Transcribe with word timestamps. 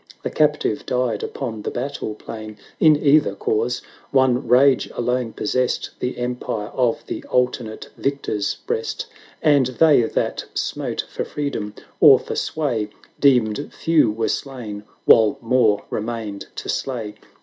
The 0.23 0.31
captive 0.31 0.83
died 0.87 1.21
upon 1.21 1.61
the 1.61 1.69
battle 1.69 2.15
plain: 2.15 2.57
In 2.79 2.95
either 2.97 3.35
cause, 3.35 3.83
one 4.09 4.47
rage 4.47 4.89
alone 4.95 5.31
possessed 5.33 5.91
The 5.99 6.17
empire 6.17 6.69
of 6.69 7.05
the 7.05 7.23
alternate 7.25 7.87
victor's 7.95 8.55
breast; 8.65 9.05
920 9.43 9.43
And 9.57 9.79
they 10.09 10.13
that 10.15 10.45
smote 10.55 11.01
for 11.07 11.23
freedom 11.23 11.75
or 11.99 12.17
for 12.17 12.35
sway. 12.35 12.89
Deemed 13.19 13.71
few 13.75 14.09
were 14.09 14.27
slain, 14.27 14.85
while 15.05 15.37
more 15.39 15.85
re 15.91 16.01
mained 16.01 16.45
to 16.55 16.67
slay. 16.67 17.13